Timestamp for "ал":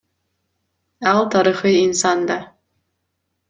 1.11-1.21